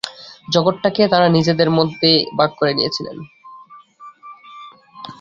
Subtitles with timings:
[0.53, 2.09] জগৎটাকে তাঁরা নিজেদের মধ্যে
[2.37, 3.17] ভাগ করে নিয়েছিলেন।